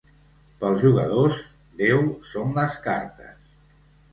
[0.61, 1.37] Pels jugadors,
[1.83, 2.01] Déu
[2.33, 3.53] són les cartes.